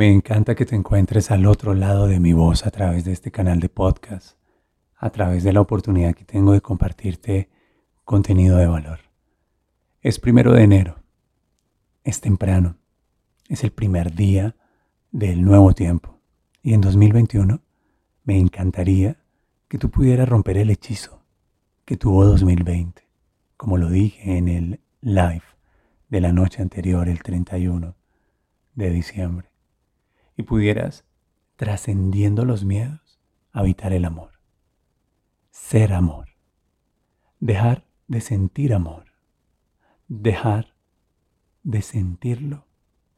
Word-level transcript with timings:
Me 0.00 0.10
encanta 0.10 0.54
que 0.54 0.64
te 0.64 0.76
encuentres 0.76 1.30
al 1.30 1.44
otro 1.44 1.74
lado 1.74 2.06
de 2.06 2.20
mi 2.20 2.32
voz 2.32 2.64
a 2.64 2.70
través 2.70 3.04
de 3.04 3.12
este 3.12 3.30
canal 3.30 3.60
de 3.60 3.68
podcast, 3.68 4.38
a 4.96 5.10
través 5.10 5.44
de 5.44 5.52
la 5.52 5.60
oportunidad 5.60 6.14
que 6.14 6.24
tengo 6.24 6.52
de 6.52 6.62
compartirte 6.62 7.50
contenido 8.06 8.56
de 8.56 8.66
valor. 8.66 9.00
Es 10.00 10.18
primero 10.18 10.54
de 10.54 10.62
enero, 10.62 10.96
es 12.02 12.22
temprano, 12.22 12.78
es 13.50 13.62
el 13.62 13.72
primer 13.72 14.14
día 14.14 14.56
del 15.12 15.44
nuevo 15.44 15.74
tiempo 15.74 16.18
y 16.62 16.72
en 16.72 16.80
2021 16.80 17.60
me 18.24 18.38
encantaría 18.38 19.18
que 19.68 19.76
tú 19.76 19.90
pudieras 19.90 20.30
romper 20.30 20.56
el 20.56 20.70
hechizo 20.70 21.26
que 21.84 21.98
tuvo 21.98 22.24
2020, 22.24 23.06
como 23.58 23.76
lo 23.76 23.90
dije 23.90 24.38
en 24.38 24.48
el 24.48 24.80
live 25.02 25.44
de 26.08 26.20
la 26.22 26.32
noche 26.32 26.62
anterior, 26.62 27.06
el 27.06 27.22
31 27.22 27.96
de 28.74 28.90
diciembre 28.90 29.49
y 30.40 30.42
pudieras, 30.42 31.04
trascendiendo 31.56 32.44
los 32.44 32.64
miedos, 32.64 33.20
habitar 33.52 33.92
el 33.92 34.04
amor. 34.04 34.40
Ser 35.50 35.92
amor. 35.92 36.28
Dejar 37.38 37.86
de 38.08 38.20
sentir 38.20 38.74
amor. 38.74 39.04
Dejar 40.08 40.74
de 41.62 41.82
sentirlo, 41.82 42.66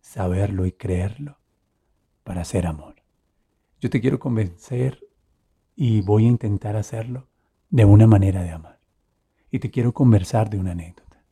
saberlo 0.00 0.66
y 0.66 0.72
creerlo 0.72 1.38
para 2.24 2.44
ser 2.44 2.66
amor. 2.66 2.96
Yo 3.80 3.88
te 3.88 4.00
quiero 4.00 4.18
convencer 4.18 5.00
y 5.74 6.02
voy 6.02 6.26
a 6.26 6.28
intentar 6.28 6.76
hacerlo 6.76 7.28
de 7.70 7.84
una 7.84 8.06
manera 8.06 8.42
de 8.42 8.50
amar. 8.50 8.80
Y 9.50 9.60
te 9.60 9.70
quiero 9.70 9.92
conversar 9.92 10.50
de 10.50 10.58
una 10.58 10.72
anécdota. 10.72 11.22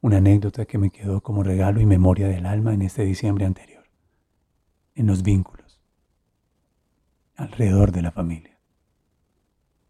Una 0.00 0.18
anécdota 0.18 0.66
que 0.66 0.78
me 0.78 0.90
quedó 0.90 1.20
como 1.20 1.42
regalo 1.42 1.80
y 1.80 1.86
memoria 1.86 2.28
del 2.28 2.46
alma 2.46 2.74
en 2.74 2.82
este 2.82 3.04
diciembre 3.04 3.44
anterior 3.44 3.75
en 4.96 5.06
los 5.06 5.22
vínculos, 5.22 5.80
alrededor 7.36 7.92
de 7.92 8.02
la 8.02 8.10
familia. 8.10 8.58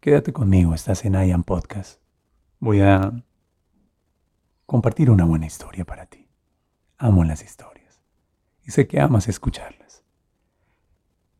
Quédate 0.01 0.33
conmigo, 0.33 0.73
estás 0.73 1.05
en 1.05 1.15
IAM 1.15 1.43
Podcast. 1.43 2.01
Voy 2.59 2.81
a 2.81 3.23
compartir 4.65 5.09
una 5.09 5.23
buena 5.23 5.47
historia 5.47 5.85
para 5.85 6.05
ti. 6.05 6.27
Amo 6.97 7.23
las 7.23 7.41
historias 7.41 8.01
y 8.63 8.71
sé 8.71 8.87
que 8.87 8.99
amas 8.99 9.29
escucharlas. 9.29 10.03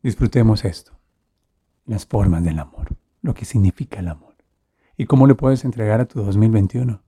Disfrutemos 0.02 0.64
esto, 0.64 0.98
las 1.84 2.06
formas 2.06 2.42
del 2.42 2.58
amor, 2.58 2.96
lo 3.20 3.34
que 3.34 3.44
significa 3.44 4.00
el 4.00 4.08
amor 4.08 4.36
y 4.96 5.04
cómo 5.04 5.26
le 5.26 5.34
puedes 5.34 5.64
entregar 5.64 6.00
a 6.00 6.06
tu 6.06 6.22
2021. 6.22 7.02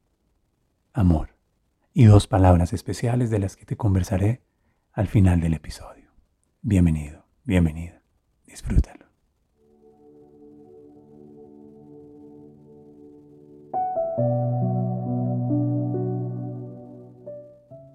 Amor 0.92 1.36
y 1.95 2.05
dos 2.05 2.27
palabras 2.27 2.73
especiales 2.73 3.30
de 3.30 3.39
las 3.39 3.57
que 3.57 3.64
te 3.64 3.77
conversaré 3.77 4.42
al 4.92 5.08
final 5.08 5.40
del 5.40 5.55
episodio. 5.55 5.99
Bienvenido, 6.62 7.24
bienvenida. 7.44 8.02
Disfrútalo. 8.46 9.06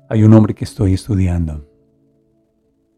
Hay 0.10 0.24
un 0.24 0.34
hombre 0.34 0.56
que 0.56 0.64
estoy 0.64 0.96
estudiando. 0.96 1.70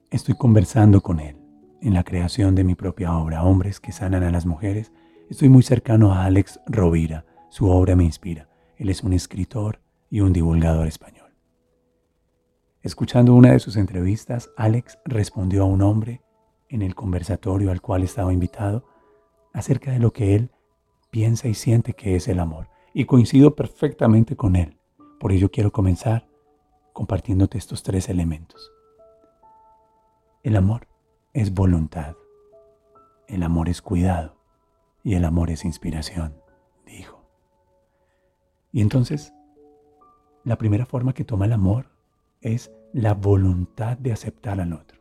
Estoy 0.09 0.35
conversando 0.35 1.01
con 1.01 1.19
él 1.19 1.35
en 1.81 1.93
la 1.93 2.05
creación 2.05 2.55
de 2.55 2.63
mi 2.63 2.75
propia 2.75 3.17
obra, 3.17 3.43
Hombres 3.43 3.81
que 3.81 3.91
sanan 3.91 4.23
a 4.23 4.31
las 4.31 4.45
mujeres. 4.45 4.93
Estoy 5.29 5.49
muy 5.49 5.63
cercano 5.63 6.13
a 6.13 6.23
Alex 6.23 6.61
Rovira. 6.65 7.25
Su 7.49 7.69
obra 7.69 7.97
me 7.97 8.05
inspira. 8.05 8.47
Él 8.77 8.89
es 8.89 9.03
un 9.03 9.11
escritor 9.11 9.81
y 10.09 10.21
un 10.21 10.31
divulgador 10.31 10.87
español. 10.87 11.16
Escuchando 12.87 13.33
una 13.33 13.51
de 13.51 13.59
sus 13.59 13.75
entrevistas, 13.75 14.49
Alex 14.55 14.97
respondió 15.03 15.63
a 15.63 15.65
un 15.65 15.81
hombre 15.81 16.21
en 16.69 16.81
el 16.81 16.95
conversatorio 16.95 17.69
al 17.69 17.81
cual 17.81 18.01
estaba 18.01 18.31
invitado 18.31 18.85
acerca 19.51 19.91
de 19.91 19.99
lo 19.99 20.13
que 20.13 20.35
él 20.35 20.51
piensa 21.11 21.49
y 21.49 21.53
siente 21.53 21.91
que 21.91 22.15
es 22.15 22.29
el 22.29 22.39
amor. 22.39 22.69
Y 22.93 23.03
coincido 23.03 23.55
perfectamente 23.55 24.37
con 24.37 24.55
él. 24.55 24.77
Por 25.19 25.33
ello 25.33 25.51
quiero 25.51 25.73
comenzar 25.73 26.29
compartiéndote 26.93 27.57
estos 27.57 27.83
tres 27.83 28.07
elementos. 28.07 28.71
El 30.41 30.55
amor 30.55 30.87
es 31.33 31.53
voluntad. 31.53 32.15
El 33.27 33.43
amor 33.43 33.67
es 33.67 33.81
cuidado. 33.81 34.37
Y 35.03 35.15
el 35.15 35.25
amor 35.25 35.51
es 35.51 35.65
inspiración, 35.65 36.41
dijo. 36.85 37.21
Y 38.71 38.79
entonces, 38.79 39.33
la 40.45 40.57
primera 40.57 40.85
forma 40.85 41.11
que 41.11 41.25
toma 41.25 41.47
el 41.47 41.51
amor 41.51 41.97
es 42.39 42.71
la 42.93 43.13
voluntad 43.13 43.97
de 43.97 44.11
aceptar 44.11 44.59
al 44.59 44.73
otro, 44.73 44.99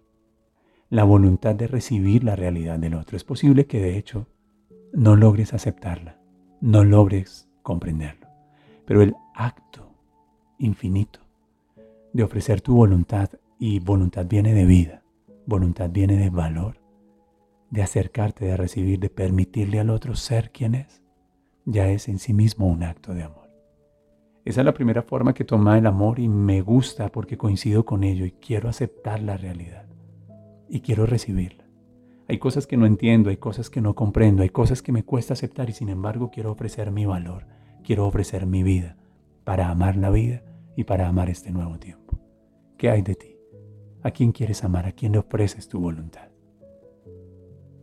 la 0.91 1.05
voluntad 1.05 1.55
de 1.55 1.67
recibir 1.67 2.25
la 2.25 2.37
realidad 2.37 2.79
del 2.79 2.95
otro. 2.95 3.17
Es 3.17 3.25
posible 3.25 3.67
que 3.67 3.81
de 3.81 3.97
hecho 3.97 4.27
no 4.93 5.17
logres 5.17 5.55
aceptarla, 5.55 6.19
no 6.61 6.85
logres 6.85 7.49
comprenderlo, 7.63 8.29
pero 8.85 9.03
el 9.03 9.15
acto 9.35 9.93
infinito 10.59 11.21
de 12.13 12.23
ofrecer 12.23 12.61
tu 12.61 12.75
voluntad, 12.75 13.31
y 13.59 13.81
voluntad 13.81 14.27
viene 14.27 14.53
de 14.53 14.65
vida, 14.65 15.03
voluntad 15.47 15.91
viene 15.91 16.17
de 16.17 16.31
valor, 16.31 16.81
de 17.71 17.83
acercarte, 17.83 18.45
de 18.45 18.57
recibir, 18.57 19.01
de 19.01 19.11
permitirle 19.11 19.81
al 19.81 19.91
otro 19.91 20.15
ser 20.15 20.51
quien 20.51 20.75
es, 20.75 21.03
ya 21.65 21.89
es 21.89 22.09
en 22.09 22.19
sí 22.19 22.33
mismo 22.33 22.67
un 22.67 22.83
acto 22.83 23.15
de 23.15 23.23
amor. 23.23 23.46
Esa 24.47 24.61
es 24.61 24.65
la 24.65 24.75
primera 24.75 25.03
forma 25.03 25.35
que 25.35 25.43
toma 25.43 25.77
el 25.77 25.87
amor 25.87 26.21
y 26.21 26.29
me 26.29 26.61
gusta 26.61 27.09
porque 27.09 27.37
coincido 27.37 27.85
con 27.85 28.05
ello 28.05 28.25
y 28.25 28.31
quiero 28.31 28.69
aceptar 28.69 29.21
la 29.21 29.37
realidad 29.37 29.87
y 30.69 30.83
quiero 30.83 31.05
recibirla. 31.05 31.65
Hay 32.29 32.39
cosas 32.39 32.69
que 32.69 32.77
no 32.77 32.87
entiendo, 32.87 33.31
hay 33.31 33.39
cosas 33.39 33.71
que 33.71 33.81
no 33.81 33.97
comprendo, 33.97 34.45
hay 34.45 34.51
cosas 34.51 34.83
que 34.83 34.93
me 34.93 35.03
cuesta 35.03 35.35
aceptar 35.35 35.69
y 35.69 35.73
sin 35.73 35.89
embargo 35.89 36.31
quiero 36.31 36.53
ofrecer 36.53 36.93
mi 36.93 37.07
valor, 37.07 37.45
quiero 37.83 38.07
ofrecer 38.07 38.47
mi 38.47 38.63
vida 38.63 38.97
para 39.43 39.69
amar 39.69 39.97
la 39.97 40.11
vida 40.11 40.45
y 40.77 40.85
para 40.85 41.09
amar 41.09 41.29
este 41.29 41.51
nuevo 41.51 41.81
tiempo. 41.81 42.17
¿Qué 42.79 42.89
hay 42.89 43.03
de 43.03 43.17
ti? 43.17 43.37
¿A 44.05 44.13
quién 44.13 44.31
quieres 44.31 44.63
amar? 44.63 44.87
¿A 44.87 44.93
quién 44.93 45.11
le 45.11 45.19
ofreces 45.19 45.69
tu 45.69 45.81
voluntad? 45.81 46.29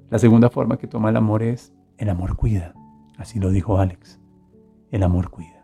La 0.10 0.18
segunda 0.18 0.50
forma 0.50 0.78
que 0.78 0.88
toma 0.88 1.10
el 1.10 1.18
amor 1.18 1.44
es 1.44 1.74
el 1.98 2.08
amor 2.08 2.38
cuida. 2.38 2.74
Así 3.18 3.38
lo 3.38 3.50
dijo 3.50 3.80
Alex. 3.80 4.22
El 4.92 5.04
amor 5.04 5.30
cuida 5.30 5.63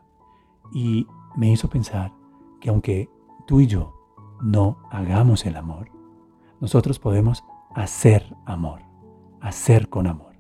y 0.72 1.08
me 1.36 1.52
hizo 1.52 1.70
pensar 1.70 2.14
que 2.60 2.70
aunque 2.70 3.10
tú 3.48 3.62
y 3.62 3.68
yo 3.68 3.94
no 4.42 4.78
hagamos 4.92 5.46
el 5.46 5.56
amor, 5.56 5.92
nosotros 6.60 7.00
podemos 7.00 7.44
hacer 7.74 8.36
amor, 8.46 8.82
hacer 9.42 9.90
con 9.90 10.08
amor. 10.08 10.36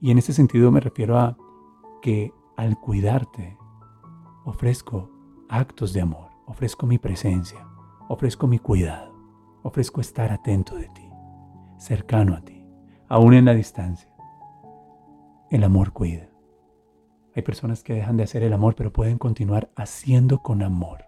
Y 0.00 0.10
en 0.10 0.18
ese 0.18 0.32
sentido 0.32 0.70
me 0.70 0.80
refiero 0.80 1.18
a 1.18 1.36
que 2.00 2.32
al 2.56 2.78
cuidarte 2.78 3.56
ofrezco 4.44 5.10
actos 5.48 5.92
de 5.92 6.00
amor, 6.00 6.30
ofrezco 6.46 6.86
mi 6.86 6.98
presencia, 6.98 7.66
ofrezco 8.08 8.46
mi 8.46 8.58
cuidado, 8.58 9.14
ofrezco 9.62 10.00
estar 10.00 10.32
atento 10.32 10.76
de 10.76 10.88
ti, 10.88 11.08
cercano 11.78 12.34
a 12.34 12.40
ti, 12.40 12.64
aún 13.08 13.34
en 13.34 13.44
la 13.44 13.54
distancia. 13.54 14.10
El 15.50 15.64
amor 15.64 15.92
cuida. 15.92 16.31
Hay 17.34 17.42
personas 17.42 17.82
que 17.82 17.94
dejan 17.94 18.16
de 18.16 18.24
hacer 18.24 18.42
el 18.42 18.52
amor, 18.52 18.74
pero 18.74 18.92
pueden 18.92 19.18
continuar 19.18 19.70
haciendo 19.74 20.40
con 20.40 20.62
amor. 20.62 21.04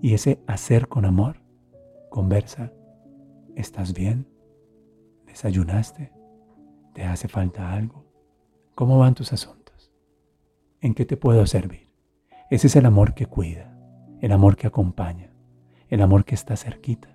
Y 0.00 0.14
ese 0.14 0.40
hacer 0.46 0.88
con 0.88 1.04
amor, 1.04 1.36
conversa, 2.08 2.72
¿estás 3.54 3.92
bien? 3.92 4.26
¿Desayunaste? 5.26 6.12
¿Te 6.94 7.04
hace 7.04 7.28
falta 7.28 7.72
algo? 7.72 8.04
¿Cómo 8.74 8.98
van 8.98 9.14
tus 9.14 9.32
asuntos? 9.32 9.92
¿En 10.80 10.94
qué 10.94 11.04
te 11.04 11.16
puedo 11.16 11.46
servir? 11.46 11.92
Ese 12.50 12.66
es 12.66 12.76
el 12.76 12.86
amor 12.86 13.14
que 13.14 13.26
cuida, 13.26 13.76
el 14.20 14.32
amor 14.32 14.56
que 14.56 14.66
acompaña, 14.66 15.32
el 15.88 16.00
amor 16.02 16.24
que 16.24 16.34
está 16.34 16.56
cerquita. 16.56 17.14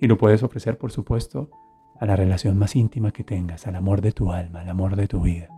Y 0.00 0.06
lo 0.06 0.18
puedes 0.18 0.42
ofrecer, 0.42 0.78
por 0.78 0.92
supuesto, 0.92 1.50
a 1.98 2.06
la 2.06 2.16
relación 2.16 2.56
más 2.56 2.76
íntima 2.76 3.10
que 3.10 3.24
tengas, 3.24 3.66
al 3.66 3.76
amor 3.76 4.00
de 4.00 4.12
tu 4.12 4.32
alma, 4.32 4.60
al 4.60 4.68
amor 4.68 4.96
de 4.96 5.08
tu 5.08 5.20
vida. 5.20 5.48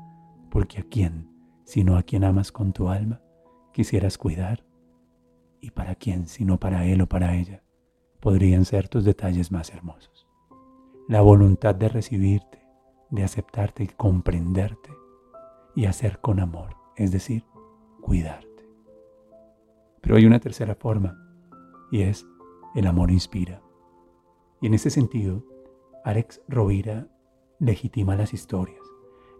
Porque 0.50 0.80
a 0.80 0.82
quién, 0.84 1.28
sino 1.64 1.96
a 1.96 2.02
quien 2.02 2.24
amas 2.24 2.52
con 2.52 2.72
tu 2.72 2.88
alma, 2.88 3.20
quisieras 3.72 4.18
cuidar. 4.18 4.64
Y 5.60 5.70
para 5.70 5.94
quién, 5.94 6.26
sino 6.26 6.58
para 6.58 6.84
él 6.84 7.02
o 7.02 7.08
para 7.08 7.34
ella, 7.34 7.62
podrían 8.20 8.64
ser 8.64 8.88
tus 8.88 9.04
detalles 9.04 9.52
más 9.52 9.70
hermosos. 9.70 10.26
La 11.08 11.20
voluntad 11.20 11.74
de 11.74 11.88
recibirte, 11.88 12.62
de 13.10 13.24
aceptarte 13.24 13.84
y 13.84 13.88
comprenderte 13.88 14.90
y 15.74 15.86
hacer 15.86 16.20
con 16.20 16.40
amor, 16.40 16.76
es 16.96 17.12
decir, 17.12 17.44
cuidarte. 18.00 18.48
Pero 20.00 20.16
hay 20.16 20.26
una 20.26 20.40
tercera 20.40 20.74
forma 20.74 21.16
y 21.90 22.02
es 22.02 22.26
el 22.74 22.86
amor 22.86 23.10
inspira. 23.10 23.62
Y 24.60 24.66
en 24.66 24.74
ese 24.74 24.90
sentido, 24.90 25.44
Alex 26.04 26.40
Rovira 26.48 27.08
legitima 27.60 28.16
las 28.16 28.34
historias 28.34 28.82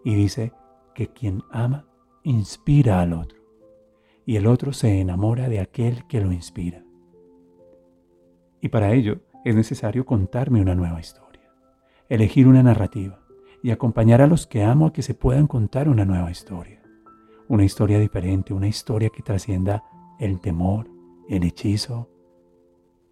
y 0.03 0.15
dice 0.15 0.53
que 0.93 1.07
quien 1.07 1.43
ama 1.51 1.87
inspira 2.23 3.01
al 3.01 3.13
otro 3.13 3.39
y 4.25 4.35
el 4.35 4.45
otro 4.45 4.73
se 4.73 4.99
enamora 4.99 5.49
de 5.49 5.59
aquel 5.59 6.05
que 6.05 6.21
lo 6.21 6.31
inspira. 6.31 6.83
Y 8.61 8.69
para 8.69 8.93
ello 8.93 9.21
es 9.43 9.55
necesario 9.55 10.05
contarme 10.05 10.61
una 10.61 10.75
nueva 10.75 10.99
historia, 10.99 11.51
elegir 12.09 12.47
una 12.47 12.61
narrativa 12.61 13.21
y 13.63 13.71
acompañar 13.71 14.21
a 14.21 14.27
los 14.27 14.45
que 14.45 14.63
amo 14.63 14.87
a 14.87 14.93
que 14.93 15.01
se 15.01 15.15
puedan 15.15 15.47
contar 15.47 15.89
una 15.89 16.05
nueva 16.05 16.29
historia. 16.29 16.81
Una 17.47 17.63
historia 17.63 17.99
diferente, 17.99 18.53
una 18.53 18.67
historia 18.67 19.09
que 19.09 19.23
trascienda 19.23 19.83
el 20.19 20.39
temor, 20.39 20.87
el 21.27 21.43
hechizo, 21.43 22.09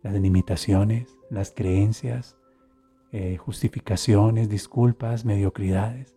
las 0.03 0.13
limitaciones, 0.13 1.17
las 1.29 1.51
creencias, 1.51 2.37
eh, 3.11 3.37
justificaciones, 3.37 4.49
disculpas, 4.49 5.25
mediocridades. 5.25 6.16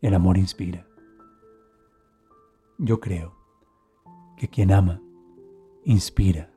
El 0.00 0.14
amor 0.14 0.38
inspira. 0.38 0.86
Yo 2.78 3.00
creo 3.00 3.34
que 4.38 4.48
quien 4.48 4.72
ama, 4.72 5.02
inspira. 5.84 6.50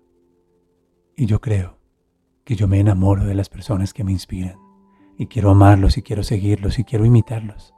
Y 1.18 1.26
yo 1.26 1.42
creo 1.42 1.78
que 2.46 2.56
yo 2.56 2.70
me 2.70 2.80
enamoro 2.80 3.26
de 3.26 3.36
las 3.36 3.50
personas 3.50 3.94
que 3.94 4.06
me 4.06 4.14
inspiran. 4.14 4.58
Y 5.18 5.28
quiero 5.28 5.50
amarlos 5.50 5.98
y 5.98 6.02
quiero 6.02 6.24
seguirlos 6.24 6.80
y 6.80 6.86
quiero 6.86 7.06
imitarlos. 7.06 7.74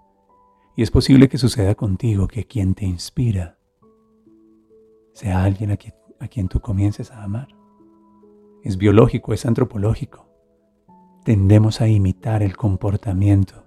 Y 0.76 0.84
es 0.84 0.92
posible 0.92 1.30
que 1.30 1.40
suceda 1.40 1.74
contigo 1.74 2.28
que 2.28 2.46
quien 2.46 2.76
te 2.76 2.86
inspira 2.86 3.58
sea 5.14 5.44
alguien 5.44 5.72
a 5.72 5.78
quien, 5.78 5.96
a 6.20 6.28
quien 6.28 6.48
tú 6.48 6.60
comiences 6.60 7.10
a 7.10 7.24
amar. 7.24 7.48
Es 8.64 8.78
biológico, 8.78 9.34
es 9.34 9.48
antropológico. 9.48 10.30
Tendemos 11.24 11.82
a 11.82 11.88
imitar 11.88 12.44
el 12.44 12.56
comportamiento, 12.56 13.65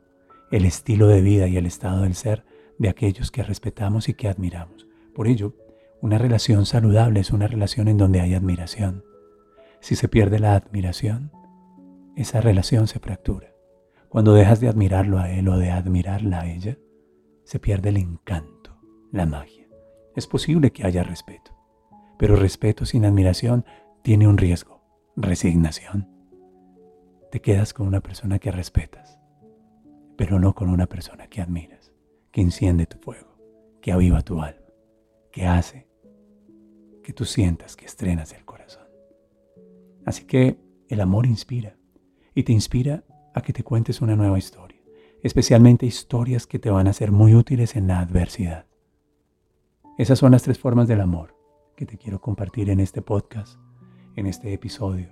el 0.51 0.65
estilo 0.65 1.07
de 1.09 1.21
vida 1.21 1.47
y 1.49 1.57
el 1.57 1.67
estado 1.67 2.03
del 2.03 2.15
ser 2.15 2.45
de 2.79 2.89
aquellos 2.89 3.31
que 3.31 3.43
respetamos 3.43 4.09
y 4.09 4.15
que 4.15 4.29
admiramos. 4.29 4.87
Por 5.15 5.29
ello, 5.29 5.55
una 6.01 6.19
relación 6.19 6.67
saludable 6.67 7.21
es 7.21 7.31
una 7.31 7.47
relación 7.47 7.89
en 7.89 7.99
donde 7.99 8.21
hay 8.21 8.35
admiración. 8.35 9.05
Si 9.81 9.97
se 9.97 10.09
pierde 10.09 10.39
la 10.39 10.55
admiración, 10.55 11.33
esa 12.17 12.41
relación 12.41 12.87
se 12.87 12.99
fractura. 12.99 13.53
Cuando 14.09 14.33
dejas 14.33 14.61
de 14.61 14.69
admirarlo 14.69 15.19
a 15.19 15.31
él 15.31 15.49
o 15.49 15.59
de 15.59 15.71
admirarla 15.71 16.41
a 16.41 16.47
ella, 16.47 16.79
se 17.45 17.59
pierde 17.59 17.91
el 17.91 17.97
encanto, 17.97 18.79
la 19.13 19.27
magia 19.27 19.69
es 20.19 20.27
posible 20.27 20.73
que 20.73 20.85
haya 20.85 21.03
respeto. 21.03 21.53
Pero 22.19 22.37
respeto 22.37 22.85
sin 22.85 23.05
admiración 23.05 23.65
tiene 24.03 24.27
un 24.27 24.37
riesgo, 24.37 24.83
resignación. 25.17 26.09
Te 27.31 27.41
quedas 27.41 27.73
con 27.73 27.87
una 27.87 28.01
persona 28.01 28.39
que 28.39 28.51
respetas, 28.51 29.18
pero 30.19 30.41
no 30.41 30.53
con 30.53 30.69
una 30.69 30.87
persona 30.87 31.29
que 31.29 31.41
admiras, 31.41 31.93
que 32.33 32.41
enciende 32.41 32.87
tu 32.87 32.99
fuego, 32.99 33.39
que 33.81 33.93
aviva 33.93 34.21
tu 34.23 34.43
alma, 34.43 34.67
que 35.31 35.47
hace 35.47 35.87
que 37.05 37.13
tú 37.13 37.25
sientas 37.25 37.77
que 37.77 37.87
estrenas 37.87 38.33
el 38.33 38.45
corazón. 38.45 38.89
Así 40.05 40.25
que 40.25 40.59
el 40.89 41.01
amor 41.01 41.25
inspira 41.25 41.77
y 42.35 42.43
te 42.43 42.53
inspira 42.53 43.05
a 43.33 43.43
que 43.43 43.53
te 43.53 43.63
cuentes 43.63 44.01
una 44.01 44.17
nueva 44.17 44.39
historia, 44.39 44.83
especialmente 45.23 45.87
historias 45.87 46.49
que 46.49 46.59
te 46.59 46.69
van 46.69 46.89
a 46.89 46.93
ser 46.93 47.13
muy 47.13 47.37
útiles 47.37 47.77
en 47.77 47.87
la 47.87 48.01
adversidad. 48.01 48.67
Esas 49.99 50.19
son 50.19 50.33
las 50.33 50.43
tres 50.43 50.59
formas 50.59 50.89
del 50.89 51.01
amor 51.01 51.37
que 51.77 51.87
te 51.87 51.97
quiero 51.97 52.21
compartir 52.21 52.71
en 52.71 52.81
este 52.81 53.03
podcast, 53.03 53.61
en 54.17 54.27
este 54.27 54.53
episodio. 54.53 55.11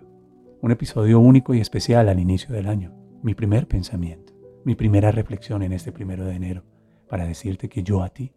Un 0.61 0.73
episodio 0.73 1.21
único 1.21 1.55
y 1.55 1.61
especial 1.61 2.09
al 2.09 2.19
inicio 2.19 2.53
del 2.53 2.67
año. 2.67 2.93
Mi 3.23 3.35
primer 3.35 3.69
pensamiento, 3.69 4.26
mi 4.67 4.75
primera 4.75 5.13
reflexión 5.13 5.63
en 5.63 5.73
este 5.73 5.93
primero 5.93 6.25
de 6.25 6.35
enero, 6.35 6.65
para 7.09 7.25
decirte 7.25 7.69
que 7.69 7.85
yo 7.85 8.03
a 8.03 8.09
ti 8.09 8.35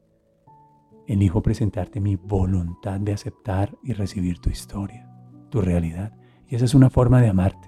elijo 1.07 1.41
presentarte 1.41 1.99
mi 1.99 2.17
voluntad 2.17 2.99
de 2.99 3.13
aceptar 3.13 3.75
y 3.81 3.93
recibir 3.93 4.37
tu 4.37 4.51
historia, 4.51 5.09
tu 5.49 5.59
realidad. 5.59 6.13
Y 6.47 6.53
esa 6.53 6.65
es 6.65 6.75
una 6.75 6.91
forma 6.91 7.19
de 7.19 7.29
amarte, 7.29 7.67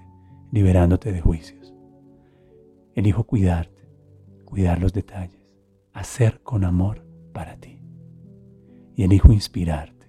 liberándote 0.52 1.10
de 1.10 1.20
juicios. 1.20 1.74
Elijo 2.94 3.24
cuidarte, 3.24 3.82
cuidar 4.44 4.80
los 4.80 4.92
detalles, 4.92 5.42
hacer 5.92 6.40
con 6.44 6.62
amor 6.62 7.04
para 7.32 7.56
ti 7.56 7.82
y 8.94 9.02
elijo 9.02 9.32
inspirarte. 9.32 10.06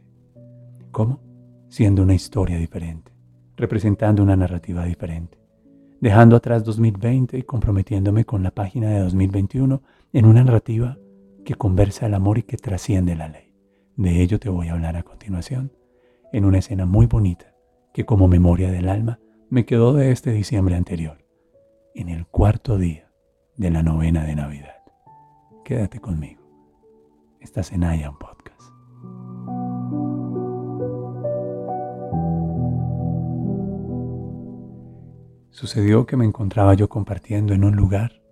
¿Cómo? 0.92 1.24
Siendo 1.70 2.04
una 2.04 2.14
historia 2.14 2.60
diferente, 2.60 3.14
representando 3.56 4.22
una 4.22 4.36
narrativa 4.36 4.86
diferente, 4.86 5.43
dejando 6.04 6.36
atrás 6.36 6.66
2020 6.66 7.38
y 7.38 7.44
comprometiéndome 7.44 8.26
con 8.26 8.44
la 8.44 8.52
página 8.52 8.90
de 8.90 9.00
2021 9.00 9.82
en 10.12 10.26
una 10.26 10.44
narrativa 10.44 10.98
que 11.46 11.56
conversa 11.56 12.08
el 12.08 12.14
amor 12.14 12.38
y 12.40 12.44
que 12.44 12.58
trasciende 12.58 13.16
la 13.16 13.30
ley. 13.30 13.54
De 13.96 14.22
ello 14.22 14.38
te 14.38 14.50
voy 14.50 14.68
a 14.68 14.74
hablar 14.74 14.98
a 14.98 15.04
continuación, 15.04 15.72
en 16.34 16.44
una 16.44 16.58
escena 16.58 16.86
muy 16.86 17.06
bonita 17.06 17.56
que 17.94 18.06
como 18.06 18.28
memoria 18.28 18.70
del 18.70 18.90
alma 18.90 19.22
me 19.50 19.66
quedó 19.66 19.94
de 19.94 20.12
este 20.12 20.34
diciembre 20.34 20.76
anterior, 20.76 21.24
en 21.96 22.10
el 22.10 22.28
cuarto 22.28 22.78
día 22.78 23.10
de 23.56 23.70
la 23.72 23.82
novena 23.82 24.26
de 24.26 24.36
Navidad. 24.36 24.84
Quédate 25.64 26.02
conmigo. 26.02 26.44
Estás 27.40 27.72
en 27.72 27.86
un 27.86 28.18
Podcast. 28.18 28.53
Sucedió 35.54 36.08
que 36.08 36.18
me 36.18 36.26
encontraba 36.26 36.74
yo 36.74 36.90
compartiendo 36.90 37.54
en 37.54 37.64
un 37.64 37.76
lugar 37.76 38.24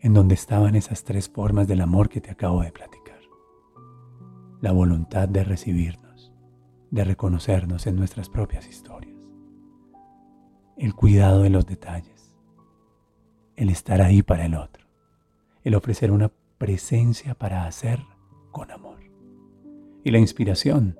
en 0.00 0.12
donde 0.12 0.34
estaban 0.34 0.74
esas 0.74 1.04
tres 1.04 1.28
formas 1.28 1.68
del 1.68 1.80
amor 1.80 2.08
que 2.08 2.20
te 2.20 2.32
acabo 2.32 2.62
de 2.62 2.72
platicar. 2.72 3.20
La 4.60 4.72
voluntad 4.72 5.28
de 5.28 5.44
recibirnos, 5.44 6.32
de 6.90 7.04
reconocernos 7.04 7.86
en 7.86 7.94
nuestras 7.94 8.28
propias 8.28 8.66
historias. 8.66 9.14
El 10.76 10.96
cuidado 10.96 11.42
de 11.42 11.50
los 11.50 11.64
detalles. 11.64 12.34
El 13.54 13.70
estar 13.70 14.02
ahí 14.02 14.22
para 14.22 14.44
el 14.44 14.56
otro. 14.56 14.84
El 15.62 15.76
ofrecer 15.76 16.10
una 16.10 16.32
presencia 16.58 17.36
para 17.36 17.66
hacer 17.66 18.02
con 18.50 18.72
amor. 18.72 18.98
Y 20.02 20.10
la 20.10 20.18
inspiración 20.18 20.98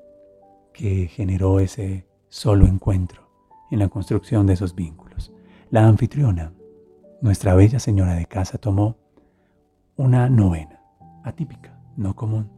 que 0.71 1.07
generó 1.07 1.59
ese 1.59 2.07
solo 2.29 2.65
encuentro 2.65 3.29
en 3.71 3.79
la 3.79 3.89
construcción 3.89 4.47
de 4.47 4.53
esos 4.53 4.73
vínculos 4.73 5.33
la 5.71 5.85
anfitriona, 5.85 6.51
nuestra 7.21 7.53
bella 7.53 7.79
señora 7.79 8.15
de 8.15 8.25
casa, 8.25 8.57
tomó 8.57 8.97
una 9.97 10.27
novena, 10.27 10.81
atípica, 11.23 11.79
no 11.95 12.15
común, 12.15 12.49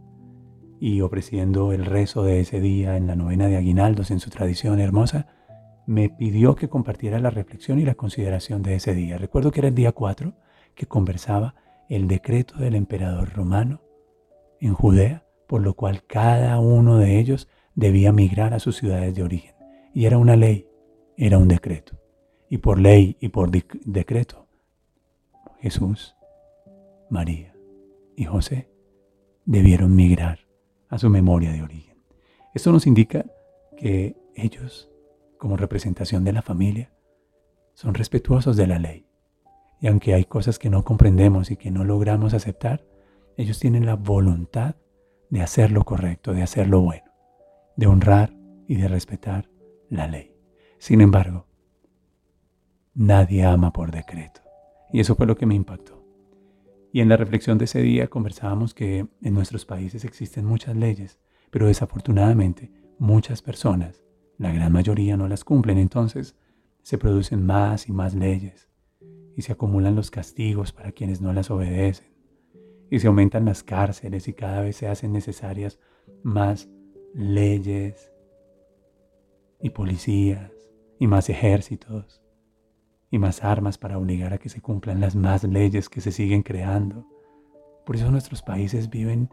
y 0.80 1.02
ofreciendo 1.02 1.74
el 1.74 1.86
rezo 1.86 2.24
de 2.24 2.40
ese 2.40 2.62
día 2.62 2.96
en 2.96 3.08
la 3.08 3.18
novena 3.18 3.48
de 3.48 3.58
aguinaldos 3.58 4.12
en 4.12 4.22
su 4.22 4.30
tradición 4.30 4.80
hermosa, 4.80 5.28
me 5.86 6.10
pidió 6.10 6.56
que 6.56 6.70
compartiera 6.70 7.20
la 7.20 7.32
reflexión 7.32 7.80
y 7.80 7.86
la 7.86 7.96
consideración 7.96 8.64
de 8.64 8.76
ese 8.76 8.94
día. 8.94 9.18
Recuerdo 9.18 9.52
que 9.52 9.60
era 9.60 9.68
el 9.68 9.76
día 9.76 9.92
4 9.92 10.34
que 10.74 10.86
conversaba 10.86 11.56
el 11.90 12.08
decreto 12.08 12.58
del 12.60 12.76
emperador 12.76 13.34
romano 13.34 13.82
en 14.62 14.74
Judea, 14.74 15.26
por 15.48 15.62
lo 15.62 15.74
cual 15.74 16.06
cada 16.06 16.60
uno 16.60 16.98
de 16.98 17.20
ellos 17.20 17.50
debía 17.76 18.14
migrar 18.14 18.54
a 18.54 18.60
sus 18.60 18.78
ciudades 18.78 19.14
de 19.16 19.24
origen. 19.24 19.56
Y 19.94 20.06
era 20.06 20.18
una 20.18 20.38
ley, 20.38 20.68
era 21.18 21.38
un 21.38 21.50
decreto 21.50 22.01
y 22.52 22.58
por 22.58 22.82
ley 22.82 23.16
y 23.22 23.30
por 23.30 23.50
decreto, 23.50 24.46
Jesús, 25.62 26.18
María 27.10 27.56
y 28.18 28.26
José 28.26 28.70
debieron 29.46 29.96
migrar 29.96 30.40
a 30.90 30.98
su 30.98 31.10
memoria 31.10 31.54
de 31.54 31.64
origen. 31.64 31.96
Esto 32.54 32.74
nos 32.74 32.88
indica 32.88 33.26
que 33.78 34.18
ellos, 34.36 34.92
como 35.38 35.56
representación 35.56 36.26
de 36.26 36.34
la 36.34 36.42
familia, 36.42 36.92
son 37.74 37.94
respetuosos 37.94 38.58
de 38.58 38.68
la 38.68 38.80
ley. 38.80 39.06
Y 39.80 39.88
aunque 39.88 40.14
hay 40.14 40.26
cosas 40.26 40.60
que 40.60 40.70
no 40.70 40.84
comprendemos 40.84 41.52
y 41.52 41.56
que 41.56 41.72
no 41.72 41.86
logramos 41.86 42.34
aceptar, 42.34 42.86
ellos 43.38 43.60
tienen 43.62 43.86
la 43.86 43.96
voluntad 43.96 44.76
de 45.30 45.42
hacer 45.42 45.72
lo 45.72 45.86
correcto, 45.86 46.34
de 46.34 46.44
hacer 46.44 46.68
lo 46.68 46.82
bueno, 46.82 47.10
de 47.78 47.88
honrar 47.88 48.34
y 48.68 48.76
de 48.76 48.90
respetar 48.90 49.50
la 49.90 50.08
ley. 50.08 50.36
Sin 50.80 51.00
embargo, 51.00 51.48
Nadie 52.94 53.46
ama 53.46 53.72
por 53.72 53.92
decreto. 53.92 54.42
Y 54.92 55.00
eso 55.00 55.16
fue 55.16 55.26
lo 55.26 55.38
que 55.38 55.46
me 55.46 55.56
impactó. 55.56 56.06
Y 56.92 57.00
en 57.00 57.08
la 57.08 57.16
reflexión 57.16 57.58
de 57.58 57.66
ese 57.66 57.82
día 57.82 58.10
conversábamos 58.10 58.74
que 58.74 59.08
en 59.22 59.34
nuestros 59.34 59.66
países 59.66 60.04
existen 60.04 60.46
muchas 60.46 60.76
leyes, 60.76 61.18
pero 61.52 61.68
desafortunadamente 61.68 62.70
muchas 63.00 63.42
personas, 63.42 64.04
la 64.38 64.52
gran 64.52 64.74
mayoría 64.74 65.16
no 65.16 65.30
las 65.30 65.46
cumplen, 65.46 65.78
entonces 65.78 66.36
se 66.82 66.98
producen 66.98 67.46
más 67.46 67.88
y 67.88 67.94
más 67.94 68.14
leyes 68.14 68.70
y 69.38 69.44
se 69.44 69.54
acumulan 69.54 69.96
los 69.96 70.12
castigos 70.12 70.74
para 70.74 70.92
quienes 70.92 71.22
no 71.22 71.32
las 71.32 71.50
obedecen 71.50 72.12
y 72.90 73.00
se 73.00 73.08
aumentan 73.08 73.46
las 73.46 73.64
cárceles 73.64 74.28
y 74.28 74.34
cada 74.34 74.62
vez 74.62 74.76
se 74.76 74.88
hacen 74.88 75.14
necesarias 75.14 75.80
más 76.24 76.68
leyes 77.14 78.12
y 79.62 79.70
policías 79.70 80.52
y 81.00 81.08
más 81.08 81.30
ejércitos 81.30 82.22
y 83.12 83.20
más 83.20 83.44
armas 83.44 83.78
para 83.78 83.98
obligar 83.98 84.34
a 84.34 84.38
que 84.38 84.48
se 84.48 84.62
cumplan 84.62 85.02
las 85.02 85.16
más 85.16 85.44
leyes 85.44 85.90
que 85.90 86.00
se 86.00 86.14
siguen 86.14 86.44
creando. 86.44 87.06
Por 87.86 87.98
eso 87.98 88.10
nuestros 88.10 88.42
países 88.42 88.90
viven 88.90 89.30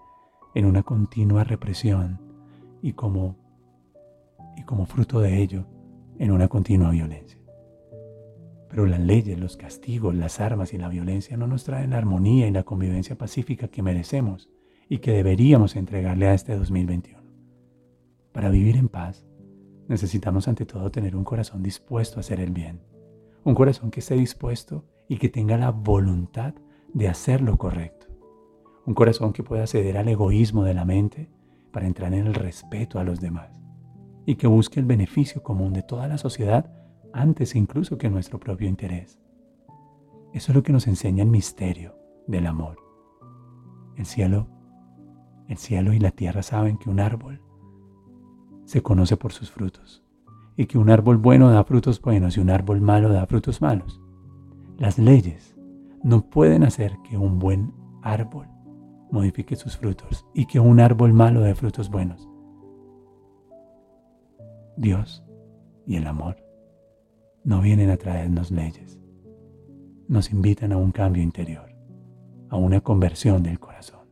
en 0.54 0.64
una 0.64 0.82
continua 0.82 1.44
represión 1.44 2.20
y 2.82 2.92
como, 2.92 3.36
y 4.56 4.64
como 4.64 4.84
fruto 4.84 5.20
de 5.20 5.40
ello 5.40 5.64
en 6.18 6.32
una 6.32 6.48
continua 6.48 6.90
violencia. 6.90 7.38
Pero 8.68 8.84
las 8.84 9.00
leyes, 9.00 9.38
los 9.38 9.56
castigos, 9.56 10.14
las 10.14 10.40
armas 10.40 10.74
y 10.74 10.78
la 10.78 10.88
violencia 10.88 11.36
no 11.36 11.46
nos 11.46 11.62
traen 11.62 11.90
la 11.90 11.98
armonía 11.98 12.48
y 12.48 12.50
la 12.50 12.64
convivencia 12.64 13.16
pacífica 13.16 13.68
que 13.68 13.82
merecemos 13.82 14.50
y 14.88 14.98
que 14.98 15.12
deberíamos 15.12 15.76
entregarle 15.76 16.26
a 16.26 16.34
este 16.34 16.56
2021. 16.56 17.22
Para 18.32 18.50
vivir 18.50 18.76
en 18.76 18.88
paz, 18.88 19.24
necesitamos 19.86 20.48
ante 20.48 20.66
todo 20.66 20.90
tener 20.90 21.14
un 21.14 21.24
corazón 21.24 21.62
dispuesto 21.62 22.18
a 22.18 22.20
hacer 22.20 22.40
el 22.40 22.50
bien 22.50 22.87
un 23.48 23.54
corazón 23.54 23.90
que 23.90 24.00
esté 24.00 24.14
dispuesto 24.14 24.84
y 25.08 25.16
que 25.16 25.30
tenga 25.30 25.56
la 25.56 25.70
voluntad 25.70 26.54
de 26.92 27.08
hacer 27.08 27.40
lo 27.40 27.56
correcto. 27.56 28.06
Un 28.84 28.92
corazón 28.92 29.32
que 29.32 29.42
pueda 29.42 29.66
ceder 29.66 29.96
al 29.96 30.08
egoísmo 30.08 30.64
de 30.64 30.74
la 30.74 30.84
mente 30.84 31.30
para 31.72 31.86
entrar 31.86 32.12
en 32.12 32.26
el 32.26 32.34
respeto 32.34 32.98
a 32.98 33.04
los 33.04 33.20
demás. 33.20 33.58
Y 34.26 34.34
que 34.34 34.46
busque 34.46 34.80
el 34.80 34.86
beneficio 34.86 35.42
común 35.42 35.72
de 35.72 35.82
toda 35.82 36.08
la 36.08 36.18
sociedad 36.18 36.70
antes 37.14 37.54
incluso 37.54 37.96
que 37.96 38.10
nuestro 38.10 38.38
propio 38.38 38.68
interés. 38.68 39.18
Eso 40.34 40.52
es 40.52 40.56
lo 40.56 40.62
que 40.62 40.72
nos 40.72 40.86
enseña 40.86 41.22
el 41.22 41.30
misterio 41.30 41.96
del 42.26 42.46
amor. 42.46 42.76
El 43.96 44.04
cielo, 44.04 44.46
el 45.48 45.56
cielo 45.56 45.94
y 45.94 45.98
la 45.98 46.10
tierra 46.10 46.42
saben 46.42 46.76
que 46.76 46.90
un 46.90 47.00
árbol 47.00 47.40
se 48.66 48.82
conoce 48.82 49.16
por 49.16 49.32
sus 49.32 49.50
frutos 49.50 50.04
y 50.58 50.66
que 50.66 50.76
un 50.76 50.90
árbol 50.90 51.18
bueno 51.18 51.48
da 51.50 51.62
frutos 51.62 52.02
buenos 52.02 52.36
y 52.36 52.40
un 52.40 52.50
árbol 52.50 52.80
malo 52.80 53.10
da 53.10 53.24
frutos 53.26 53.62
malos. 53.62 54.02
Las 54.76 54.98
leyes 54.98 55.56
no 56.02 56.28
pueden 56.28 56.64
hacer 56.64 56.96
que 57.08 57.16
un 57.16 57.38
buen 57.38 57.72
árbol 58.02 58.48
modifique 59.12 59.54
sus 59.54 59.76
frutos 59.76 60.26
y 60.34 60.46
que 60.46 60.58
un 60.58 60.80
árbol 60.80 61.12
malo 61.12 61.42
dé 61.42 61.54
frutos 61.54 61.88
buenos. 61.88 62.28
Dios 64.76 65.24
y 65.86 65.94
el 65.94 66.08
amor 66.08 66.44
no 67.44 67.60
vienen 67.60 67.90
a 67.90 67.96
traernos 67.96 68.50
leyes, 68.50 68.98
nos 70.08 70.32
invitan 70.32 70.72
a 70.72 70.76
un 70.76 70.90
cambio 70.90 71.22
interior, 71.22 71.72
a 72.50 72.56
una 72.56 72.80
conversión 72.80 73.44
del 73.44 73.60
corazón, 73.60 74.08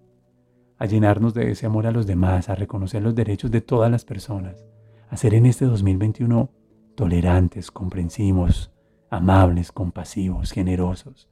a 0.79 0.87
llenarnos 0.87 1.35
de 1.35 1.51
ese 1.51 1.67
amor 1.67 1.89
a 1.89 1.91
los 1.91 2.07
demás, 2.07 2.49
a 2.49 2.55
reconocer 2.55 3.03
los 3.03 3.17
derechos 3.17 3.51
de 3.51 3.63
todas 3.63 3.91
las 3.91 4.05
personas, 4.05 4.65
a 5.09 5.17
ser 5.17 5.35
en 5.35 5.47
este 5.47 5.65
2021 5.65 6.51
tolerantes, 6.95 7.71
comprensivos, 7.71 8.73
amables, 9.11 9.73
compasivos, 9.73 10.53
generosos. 10.53 11.29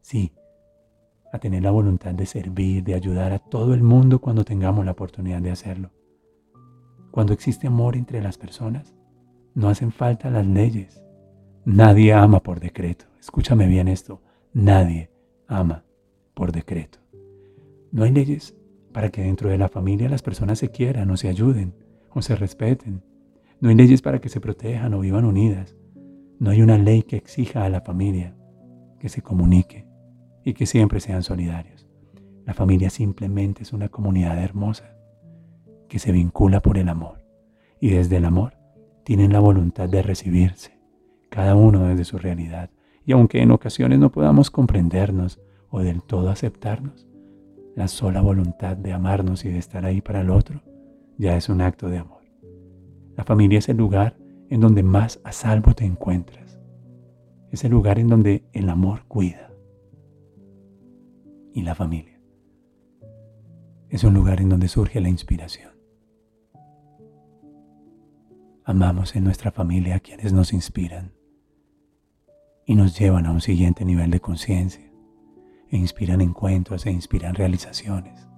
Sí, 0.00 0.32
a 1.32 1.38
tener 1.38 1.62
la 1.62 1.70
voluntad 1.70 2.14
de 2.14 2.26
servir, 2.26 2.84
de 2.84 2.94
ayudar 2.94 3.32
a 3.32 3.38
todo 3.38 3.74
el 3.74 3.82
mundo 3.82 4.20
cuando 4.20 4.44
tengamos 4.44 4.84
la 4.84 4.92
oportunidad 4.92 5.40
de 5.40 5.50
hacerlo. 5.50 5.90
Cuando 7.10 7.32
existe 7.32 7.66
amor 7.66 7.96
entre 7.96 8.22
las 8.22 8.38
personas, 8.38 8.94
no 9.54 9.68
hacen 9.68 9.92
falta 9.92 10.30
las 10.30 10.46
leyes. 10.46 11.02
Nadie 11.64 12.12
ama 12.12 12.40
por 12.40 12.60
decreto. 12.60 13.06
Escúchame 13.18 13.66
bien 13.66 13.88
esto. 13.88 14.22
Nadie 14.52 15.10
ama 15.46 15.84
por 16.34 16.52
decreto. 16.52 16.98
No 17.92 18.04
hay 18.04 18.12
leyes 18.12 18.56
para 18.92 19.10
que 19.10 19.22
dentro 19.22 19.50
de 19.50 19.58
la 19.58 19.68
familia 19.68 20.08
las 20.08 20.22
personas 20.22 20.58
se 20.58 20.70
quieran 20.70 21.10
o 21.10 21.16
se 21.16 21.28
ayuden 21.28 21.74
o 22.12 22.22
se 22.22 22.36
respeten. 22.36 23.02
No 23.60 23.68
hay 23.68 23.74
leyes 23.74 24.02
para 24.02 24.20
que 24.20 24.28
se 24.28 24.40
protejan 24.40 24.94
o 24.94 25.00
vivan 25.00 25.24
unidas. 25.24 25.76
No 26.38 26.50
hay 26.50 26.62
una 26.62 26.78
ley 26.78 27.02
que 27.02 27.16
exija 27.16 27.64
a 27.64 27.68
la 27.68 27.82
familia 27.82 28.34
que 28.98 29.08
se 29.08 29.22
comunique 29.22 29.86
y 30.44 30.54
que 30.54 30.66
siempre 30.66 31.00
sean 31.00 31.22
solidarios. 31.22 31.86
La 32.46 32.54
familia 32.54 32.90
simplemente 32.90 33.62
es 33.62 33.72
una 33.72 33.88
comunidad 33.88 34.42
hermosa 34.42 34.96
que 35.88 35.98
se 35.98 36.12
vincula 36.12 36.60
por 36.60 36.78
el 36.78 36.88
amor 36.88 37.24
y 37.80 37.90
desde 37.90 38.16
el 38.16 38.24
amor 38.24 38.54
tienen 39.04 39.32
la 39.32 39.40
voluntad 39.40 39.88
de 39.88 40.02
recibirse, 40.02 40.78
cada 41.28 41.54
uno 41.54 41.86
desde 41.86 42.04
su 42.04 42.18
realidad. 42.18 42.70
Y 43.04 43.12
aunque 43.12 43.42
en 43.42 43.50
ocasiones 43.50 43.98
no 43.98 44.10
podamos 44.10 44.50
comprendernos 44.50 45.40
o 45.68 45.80
del 45.80 46.02
todo 46.02 46.30
aceptarnos, 46.30 47.08
la 47.76 47.88
sola 47.88 48.20
voluntad 48.20 48.76
de 48.76 48.92
amarnos 48.92 49.44
y 49.44 49.50
de 49.50 49.58
estar 49.58 49.84
ahí 49.84 50.00
para 50.00 50.20
el 50.20 50.30
otro 50.30 50.62
ya 51.20 51.36
es 51.36 51.50
un 51.50 51.60
acto 51.60 51.90
de 51.90 51.98
amor. 51.98 52.22
La 53.14 53.24
familia 53.24 53.58
es 53.58 53.68
el 53.68 53.76
lugar 53.76 54.16
en 54.48 54.60
donde 54.60 54.82
más 54.82 55.20
a 55.22 55.32
salvo 55.32 55.74
te 55.74 55.84
encuentras. 55.84 56.58
Es 57.50 57.62
el 57.62 57.72
lugar 57.72 57.98
en 57.98 58.08
donde 58.08 58.42
el 58.54 58.70
amor 58.70 59.04
cuida. 59.06 59.52
Y 61.52 61.60
la 61.60 61.74
familia 61.74 62.18
es 63.90 64.02
un 64.02 64.14
lugar 64.14 64.40
en 64.40 64.48
donde 64.48 64.68
surge 64.68 64.98
la 65.00 65.10
inspiración. 65.10 65.72
Amamos 68.64 69.14
en 69.14 69.24
nuestra 69.24 69.50
familia 69.50 69.96
a 69.96 70.00
quienes 70.00 70.32
nos 70.32 70.54
inspiran 70.54 71.12
y 72.64 72.76
nos 72.76 72.98
llevan 72.98 73.26
a 73.26 73.32
un 73.32 73.42
siguiente 73.42 73.84
nivel 73.84 74.10
de 74.10 74.20
conciencia, 74.20 74.90
e 75.70 75.76
inspiran 75.76 76.20
encuentros, 76.20 76.86
e 76.86 76.92
inspiran 76.92 77.34
realizaciones 77.34 78.29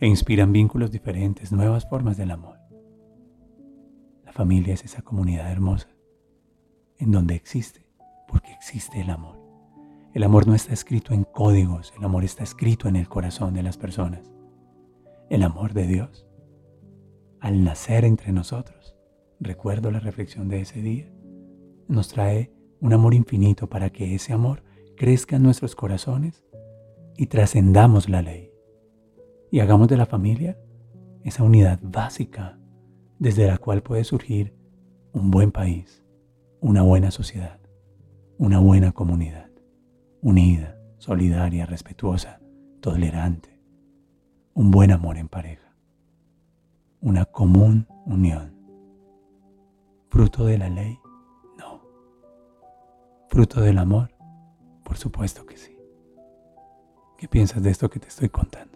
e 0.00 0.06
inspiran 0.06 0.52
vínculos 0.52 0.90
diferentes, 0.90 1.52
nuevas 1.52 1.88
formas 1.88 2.16
del 2.16 2.30
amor. 2.30 2.58
La 4.24 4.32
familia 4.32 4.74
es 4.74 4.84
esa 4.84 5.02
comunidad 5.02 5.50
hermosa 5.50 5.88
en 6.98 7.10
donde 7.10 7.34
existe, 7.34 7.86
porque 8.28 8.52
existe 8.52 9.00
el 9.00 9.10
amor. 9.10 9.38
El 10.14 10.22
amor 10.22 10.46
no 10.46 10.54
está 10.54 10.72
escrito 10.72 11.12
en 11.12 11.24
códigos, 11.24 11.92
el 11.96 12.04
amor 12.04 12.24
está 12.24 12.42
escrito 12.42 12.88
en 12.88 12.96
el 12.96 13.08
corazón 13.08 13.54
de 13.54 13.62
las 13.62 13.76
personas. 13.76 14.32
El 15.28 15.42
amor 15.42 15.74
de 15.74 15.86
Dios, 15.86 16.26
al 17.40 17.64
nacer 17.64 18.04
entre 18.04 18.32
nosotros, 18.32 18.96
recuerdo 19.40 19.90
la 19.90 20.00
reflexión 20.00 20.48
de 20.48 20.60
ese 20.60 20.80
día, 20.80 21.12
nos 21.88 22.08
trae 22.08 22.50
un 22.80 22.92
amor 22.92 23.14
infinito 23.14 23.68
para 23.68 23.90
que 23.90 24.14
ese 24.14 24.32
amor 24.32 24.62
crezca 24.96 25.36
en 25.36 25.42
nuestros 25.42 25.74
corazones 25.74 26.44
y 27.16 27.26
trascendamos 27.26 28.08
la 28.08 28.22
ley 28.22 28.55
y 29.50 29.60
hagamos 29.60 29.88
de 29.88 29.96
la 29.96 30.06
familia 30.06 30.58
esa 31.24 31.42
unidad 31.42 31.80
básica 31.82 32.58
desde 33.18 33.46
la 33.46 33.58
cual 33.58 33.82
puede 33.82 34.04
surgir 34.04 34.54
un 35.12 35.30
buen 35.30 35.50
país, 35.50 36.04
una 36.60 36.82
buena 36.82 37.10
sociedad, 37.10 37.58
una 38.38 38.60
buena 38.60 38.92
comunidad, 38.92 39.50
unida, 40.20 40.78
solidaria, 40.98 41.66
respetuosa, 41.66 42.40
tolerante, 42.80 43.60
un 44.54 44.70
buen 44.70 44.92
amor 44.92 45.16
en 45.16 45.28
pareja, 45.28 45.74
una 47.00 47.24
común 47.24 47.86
unión. 48.04 48.54
¿Fruto 50.10 50.44
de 50.44 50.58
la 50.58 50.68
ley? 50.68 50.98
No. 51.58 51.82
¿Fruto 53.28 53.60
del 53.60 53.78
amor? 53.78 54.10
Por 54.84 54.96
supuesto 54.96 55.44
que 55.44 55.56
sí. 55.56 55.76
¿Qué 57.18 57.26
piensas 57.26 57.62
de 57.62 57.70
esto 57.70 57.90
que 57.90 57.98
te 57.98 58.08
estoy 58.08 58.28
contando? 58.28 58.75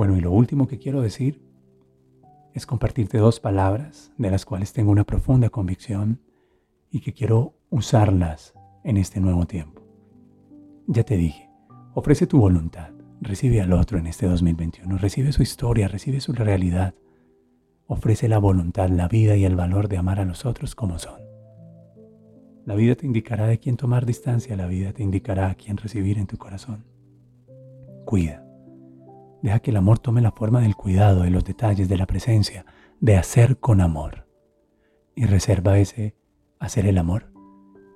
Bueno, 0.00 0.16
y 0.16 0.20
lo 0.22 0.32
último 0.32 0.66
que 0.66 0.78
quiero 0.78 1.02
decir 1.02 1.42
es 2.54 2.64
compartirte 2.64 3.18
dos 3.18 3.38
palabras 3.38 4.12
de 4.16 4.30
las 4.30 4.46
cuales 4.46 4.72
tengo 4.72 4.90
una 4.90 5.04
profunda 5.04 5.50
convicción 5.50 6.22
y 6.90 7.00
que 7.00 7.12
quiero 7.12 7.58
usarlas 7.68 8.54
en 8.82 8.96
este 8.96 9.20
nuevo 9.20 9.46
tiempo. 9.46 9.82
Ya 10.86 11.02
te 11.02 11.18
dije, 11.18 11.50
ofrece 11.92 12.26
tu 12.26 12.40
voluntad, 12.40 12.92
recibe 13.20 13.60
al 13.60 13.74
otro 13.74 13.98
en 13.98 14.06
este 14.06 14.24
2021, 14.24 14.96
recibe 14.96 15.32
su 15.32 15.42
historia, 15.42 15.86
recibe 15.86 16.22
su 16.22 16.32
realidad, 16.32 16.94
ofrece 17.86 18.26
la 18.26 18.38
voluntad, 18.38 18.88
la 18.88 19.06
vida 19.06 19.36
y 19.36 19.44
el 19.44 19.54
valor 19.54 19.88
de 19.88 19.98
amar 19.98 20.18
a 20.18 20.24
los 20.24 20.46
otros 20.46 20.74
como 20.74 20.98
son. 20.98 21.20
La 22.64 22.74
vida 22.74 22.94
te 22.94 23.04
indicará 23.04 23.46
de 23.46 23.58
quién 23.58 23.76
tomar 23.76 24.06
distancia, 24.06 24.56
la 24.56 24.66
vida 24.66 24.94
te 24.94 25.02
indicará 25.02 25.50
a 25.50 25.56
quién 25.56 25.76
recibir 25.76 26.16
en 26.16 26.26
tu 26.26 26.38
corazón. 26.38 26.86
Cuida 28.06 28.46
Deja 29.42 29.60
que 29.60 29.70
el 29.70 29.76
amor 29.76 29.98
tome 29.98 30.20
la 30.20 30.32
forma 30.32 30.60
del 30.60 30.76
cuidado, 30.76 31.22
de 31.22 31.30
los 31.30 31.44
detalles, 31.44 31.88
de 31.88 31.96
la 31.96 32.06
presencia, 32.06 32.66
de 33.00 33.16
hacer 33.16 33.58
con 33.58 33.80
amor. 33.80 34.26
Y 35.14 35.26
reserva 35.26 35.78
ese 35.78 36.14
hacer 36.58 36.86
el 36.86 36.98
amor 36.98 37.32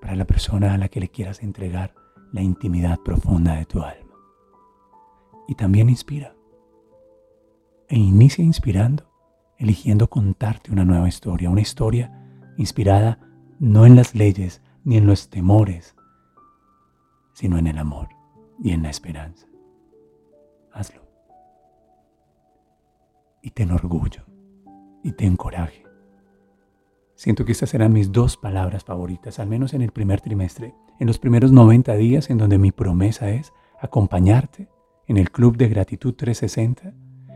para 0.01 0.17
la 0.17 0.25
persona 0.25 0.75
a 0.75 0.79
la 0.79 0.89
que 0.89 1.01
le 1.01 1.09
quieras 1.09 1.43
entregar 1.43 1.95
la 2.33 2.43
intimidad 2.43 2.99
profunda 3.05 3.57
de 3.57 3.67
tu 3.67 3.83
alma. 3.83 4.15
Y 5.47 5.55
también 5.55 5.91
inspira. 5.91 6.35
E 7.89 7.99
inicia 7.99 8.43
inspirando, 8.43 9.11
eligiendo 9.59 10.09
contarte 10.09 10.73
una 10.73 10.85
nueva 10.85 11.09
historia, 11.09 11.51
una 11.51 11.61
historia 11.61 12.11
inspirada 12.57 13.19
no 13.59 13.87
en 13.87 13.97
las 13.97 14.15
leyes 14.15 14.63
ni 14.85 14.97
en 14.97 15.07
los 15.07 15.29
temores, 15.29 15.95
sino 17.35 17.59
en 17.59 17.67
el 17.67 17.79
amor 17.79 18.09
y 18.63 18.73
en 18.73 18.83
la 18.83 18.91
esperanza. 18.91 19.47
Hazlo. 20.73 21.04
Y 23.45 23.51
ten 23.51 23.73
orgullo 23.73 24.23
y 25.03 25.13
ten 25.13 25.37
coraje. 25.37 25.85
Siento 27.15 27.45
que 27.45 27.53
estas 27.53 27.69
serán 27.69 27.93
mis 27.93 28.11
dos 28.11 28.39
palabras 28.39 28.85
favoritas, 28.85 29.39
al 29.39 29.49
menos 29.49 29.75
en 29.75 29.83
el 29.83 29.93
primer 29.93 30.23
trimestre, 30.23 30.75
en 30.99 31.07
los 31.07 31.19
primeros 31.19 31.53
90 31.53 31.95
días 31.97 32.31
en 32.31 32.39
donde 32.39 32.57
mi 32.57 32.73
promesa 32.73 33.29
es 33.29 33.53
acompañarte 33.79 34.71
en 35.07 35.19
el 35.19 35.31
Club 35.31 35.59
de 35.59 35.69
Gratitud 35.69 36.15
360 36.15 36.95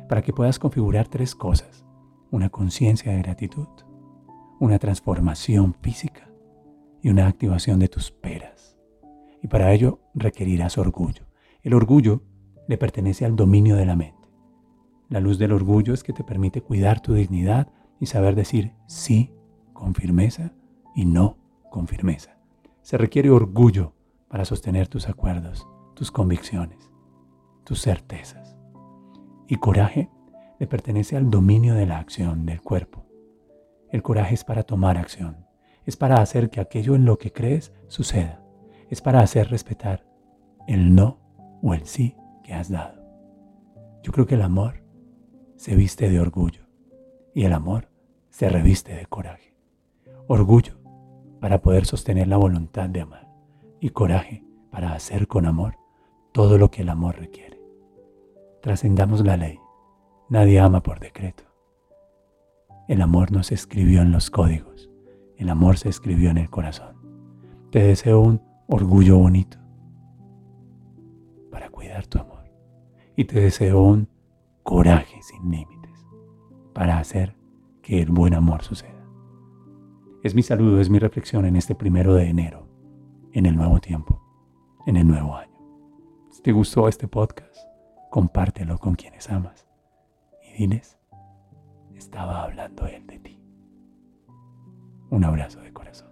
para 0.09 0.23
que 0.23 0.33
puedas 0.33 0.59
configurar 0.59 1.09
tres 1.09 1.35
cosas. 1.35 1.85
Una 2.31 2.49
conciencia 2.49 3.13
de 3.13 3.19
gratitud, 3.19 3.69
una 4.61 4.79
transformación 4.79 5.75
física 5.83 6.31
y 7.03 7.11
una 7.11 7.27
activación 7.27 7.81
de 7.81 7.89
tus 7.89 8.11
peras. 8.11 8.79
Y 9.43 9.49
para 9.49 9.73
ello 9.75 10.01
requerirás 10.15 10.79
orgullo. 10.79 11.27
El 11.63 11.75
orgullo 11.75 12.23
le 12.67 12.79
pertenece 12.79 13.27
al 13.27 13.37
dominio 13.37 13.77
de 13.77 13.85
la 13.85 13.95
mente. 13.95 14.18
La 15.09 15.21
luz 15.21 15.39
del 15.39 15.53
orgullo 15.53 15.95
es 15.95 16.03
que 16.03 16.13
te 16.13 16.23
permite 16.23 16.61
cuidar 16.61 17.01
tu 17.01 17.15
dignidad 17.15 17.69
y 17.99 18.07
saber 18.07 18.35
decir 18.35 18.75
sí 18.87 19.33
con 19.73 19.95
firmeza 19.95 20.53
y 20.95 21.07
no 21.07 21.39
con 21.71 21.87
firmeza. 21.87 22.39
Se 22.83 22.99
requiere 22.99 23.31
orgullo 23.31 23.95
para 24.29 24.45
sostener 24.45 24.87
tus 24.87 25.09
acuerdos, 25.09 25.67
tus 25.95 26.11
convicciones, 26.11 26.91
tus 27.65 27.81
certezas. 27.81 28.55
Y 29.47 29.57
coraje 29.57 30.11
le 30.59 30.67
pertenece 30.67 31.17
al 31.17 31.31
dominio 31.31 31.75
de 31.75 31.87
la 31.87 31.99
acción 31.99 32.45
del 32.45 32.61
cuerpo. 32.61 33.07
El 33.91 34.03
coraje 34.03 34.35
es 34.35 34.45
para 34.45 34.65
tomar 34.65 34.99
acción, 34.99 35.47
es 35.87 35.97
para 35.97 36.21
hacer 36.21 36.51
que 36.51 36.61
aquello 36.61 36.95
en 36.95 37.07
lo 37.07 37.17
que 37.17 37.33
crees 37.33 37.73
suceda, 37.87 38.43
es 38.91 39.01
para 39.01 39.21
hacer 39.21 39.49
respetar 39.49 40.05
el 40.67 40.95
no 40.95 41.19
o 41.63 41.73
el 41.73 41.87
sí 41.87 42.15
que 42.45 42.53
has 42.53 42.69
dado. 42.69 43.03
Yo 44.03 44.13
creo 44.13 44.27
que 44.27 44.35
el 44.35 44.43
amor 44.43 44.87
se 45.59 45.75
viste 45.75 46.09
de 46.09 46.21
orgullo 46.21 46.63
y 47.35 47.45
el 47.45 47.53
amor 47.53 47.89
se 48.31 48.49
reviste 48.49 48.95
de 48.95 49.07
coraje. 49.07 49.55
Orgullo 50.29 50.79
para 51.41 51.61
poder 51.61 51.85
sostener 51.85 52.29
la 52.29 52.37
voluntad 52.37 52.89
de 52.89 53.01
amar 53.01 53.29
y 53.81 53.91
coraje 53.91 54.45
para 54.71 54.93
hacer 54.93 55.27
con 55.27 55.47
amor 55.47 55.75
todo 56.33 56.59
lo 56.59 56.71
que 56.71 56.83
el 56.83 56.89
amor 56.89 57.19
requiere. 57.19 57.61
Trascendamos 58.63 59.25
la 59.25 59.37
ley. 59.37 59.59
Nadie 60.29 60.61
ama 60.61 60.81
por 60.81 61.01
decreto. 61.01 61.43
El 62.87 63.03
amor 63.03 63.33
no 63.33 63.43
se 63.43 63.55
escribió 63.55 64.01
en 64.03 64.13
los 64.13 64.31
códigos, 64.31 64.89
el 65.37 65.49
amor 65.49 65.77
se 65.77 65.89
escribió 65.89 66.31
en 66.31 66.39
el 66.39 66.51
corazón. 66.51 66.97
Te 67.71 67.83
deseo 67.83 68.21
un 68.21 68.41
orgullo 68.69 69.19
bonito 69.19 69.59
para 71.51 71.69
cuidar 71.69 72.07
tu 72.07 72.21
amor 72.21 72.45
y 73.17 73.25
te 73.25 73.41
deseo 73.41 73.83
un 73.83 74.09
coraje 74.69 75.23
sin 75.23 75.51
límites 75.51 76.07
para 76.75 76.99
hacer 76.99 77.35
que 77.81 78.03
el 78.03 78.11
buen 78.11 78.35
amor 78.35 78.63
suceda. 78.63 79.03
Es 80.23 80.35
mi 80.35 80.43
saludo, 80.43 80.79
es 80.79 80.91
mi 80.91 80.99
reflexión 80.99 81.47
en 81.47 81.57
este 81.57 81.75
primero 81.75 82.13
de 82.13 82.29
enero, 82.29 82.69
en 83.33 83.47
el 83.47 83.57
nuevo 83.57 83.81
tiempo, 83.81 84.21
en 84.87 84.99
el 84.99 85.09
nuevo 85.09 85.35
año. 85.35 85.59
Si 86.29 86.43
te 86.43 86.53
gustó 86.53 86.87
este 86.87 87.09
podcast, 87.09 87.57
compártelo 88.11 88.77
con 88.77 88.95
quienes 88.95 89.31
amas 89.31 89.67
y 90.43 90.59
diles 90.59 90.99
estaba 91.95 92.43
hablando 92.43 92.87
él 92.87 93.07
de 93.07 93.21
ti. 93.21 93.41
Un 95.09 95.25
abrazo 95.25 95.63
de 95.63 95.73
corazón. 95.73 96.08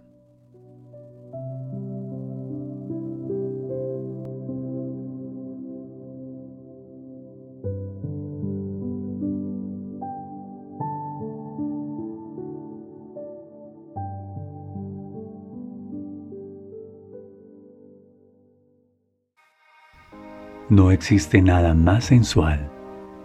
No 20.69 20.91
existe 20.91 21.41
nada 21.41 21.73
más 21.73 22.03
sensual 22.03 22.69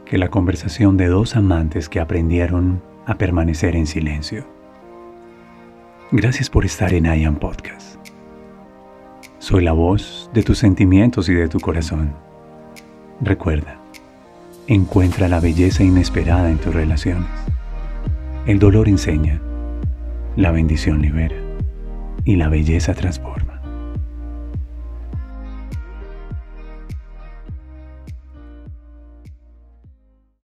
que 0.05 0.16
la 0.16 0.28
conversación 0.28 0.96
de 0.96 1.09
dos 1.09 1.35
amantes 1.35 1.88
que 1.88 1.98
aprendieron 1.98 2.81
a 3.05 3.18
permanecer 3.18 3.74
en 3.74 3.88
silencio. 3.88 4.46
Gracias 6.12 6.48
por 6.48 6.64
estar 6.64 6.94
en 6.94 7.07
IAM 7.07 7.40
Podcast. 7.40 7.96
Soy 9.40 9.64
la 9.64 9.72
voz 9.72 10.31
de 10.33 10.44
tus 10.44 10.59
sentimientos 10.59 11.28
y 11.28 11.35
de 11.35 11.48
tu 11.48 11.59
corazón. 11.59 12.12
Recuerda, 13.20 13.76
encuentra 14.68 15.26
la 15.26 15.40
belleza 15.40 15.83
inesperada 15.83 16.48
en 16.48 16.59
tus 16.59 16.72
relaciones. 16.72 17.26
El 18.46 18.61
dolor 18.61 18.88
enseña, 18.88 19.40
la 20.37 20.52
bendición 20.52 21.02
libera 21.02 21.37
y 22.24 22.37
la 22.37 22.48
belleza 22.48 22.94
transforma. 22.94 23.41